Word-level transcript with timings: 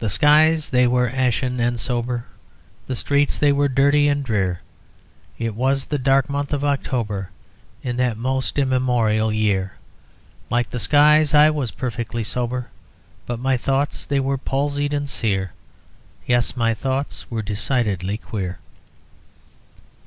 "The 0.00 0.10
skies 0.10 0.68
they 0.68 0.86
were 0.86 1.08
ashen 1.08 1.60
and 1.60 1.80
sober, 1.80 2.26
The 2.88 2.94
streets 2.94 3.38
they 3.38 3.52
were 3.52 3.66
dirty 3.66 4.06
and 4.06 4.22
drear, 4.22 4.60
It 5.38 5.54
was 5.54 5.86
the 5.86 5.96
dark 5.98 6.28
month 6.28 6.52
of 6.52 6.62
October, 6.62 7.30
In 7.82 7.96
that 7.96 8.18
most 8.18 8.58
immemorial 8.58 9.32
year. 9.32 9.72
Like 10.50 10.68
the 10.68 10.78
skies, 10.78 11.32
I 11.32 11.48
was 11.48 11.70
perfectly 11.70 12.22
sober, 12.22 12.66
But 13.24 13.40
my 13.40 13.56
thoughts 13.56 14.04
they 14.04 14.20
were 14.20 14.36
palsied 14.36 14.92
and 14.92 15.08
sear, 15.08 15.52
Yes, 16.26 16.54
my 16.54 16.74
thoughts 16.74 17.30
were 17.30 17.40
decidedly 17.40 18.18
queer." 18.18 18.58